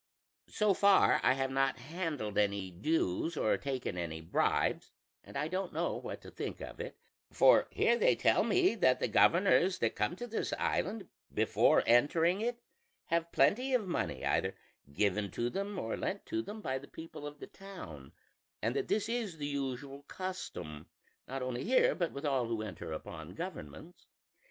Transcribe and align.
"So 0.49 0.73
far 0.73 1.19
I 1.23 1.33
have 1.33 1.51
not 1.51 1.77
handled 1.77 2.35
any 2.39 2.71
dues 2.71 3.37
or 3.37 3.55
taken 3.55 3.99
any 3.99 4.19
bribes, 4.19 4.89
and 5.23 5.37
I 5.37 5.47
don't 5.47 5.73
know 5.73 5.95
what 5.95 6.21
to 6.21 6.31
think 6.31 6.59
of 6.59 6.79
it: 6.79 6.97
for 7.29 7.67
here 7.69 7.95
they 7.99 8.15
tell 8.15 8.43
me 8.43 8.73
that 8.73 8.99
the 8.99 9.07
governors 9.07 9.77
that 9.77 9.95
come 9.95 10.15
to 10.15 10.25
this 10.25 10.53
island, 10.53 11.07
before 11.31 11.83
entering 11.85 12.41
it, 12.41 12.63
have 13.09 13.31
plenty 13.31 13.75
of 13.75 13.87
money 13.87 14.25
either 14.25 14.55
given 14.91 15.29
to 15.33 15.51
them 15.51 15.77
or 15.77 15.95
lent 15.95 16.25
to 16.25 16.41
them 16.41 16.61
by 16.61 16.79
the 16.79 16.87
people 16.87 17.27
of 17.27 17.39
the 17.39 17.45
town; 17.45 18.11
and 18.59 18.75
that 18.75 18.87
this 18.87 19.07
is 19.07 19.37
the 19.37 19.45
usual 19.45 20.01
custom, 20.07 20.87
not 21.27 21.43
only 21.43 21.63
here 21.63 21.93
but 21.93 22.11
with 22.11 22.25
all 22.25 22.47
who 22.47 22.63
enter 22.63 22.91
upon 22.91 23.35
governments. 23.35 24.07